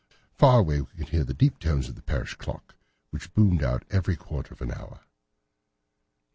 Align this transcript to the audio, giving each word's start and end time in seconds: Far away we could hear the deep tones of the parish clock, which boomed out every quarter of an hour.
Far 0.33 0.57
away 0.61 0.81
we 0.81 0.87
could 0.97 1.09
hear 1.09 1.23
the 1.23 1.31
deep 1.35 1.59
tones 1.59 1.87
of 1.87 1.93
the 1.93 2.01
parish 2.01 2.33
clock, 2.33 2.73
which 3.11 3.31
boomed 3.35 3.61
out 3.61 3.85
every 3.91 4.15
quarter 4.15 4.51
of 4.51 4.59
an 4.63 4.71
hour. 4.71 5.01